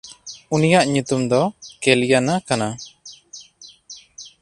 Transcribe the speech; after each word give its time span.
ᱩᱱᱤᱭᱟᱜ 0.55 0.85
ᱧᱩᱛᱩᱢ 0.93 1.21
ᱫᱚ 1.31 1.41
ᱠᱮᱞᱤᱭᱟᱱᱟ 1.81 2.35
ᱠᱟᱱᱟ᱾ 2.47 2.67